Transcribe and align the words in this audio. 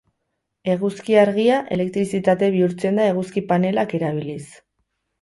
Eguzki 0.75 1.17
argia, 1.25 1.59
elektrizitate 1.77 2.51
bihurtzen 2.57 3.01
da 3.03 3.09
eguzki 3.13 3.47
panelak 3.55 3.99
erabiliz. 4.03 4.45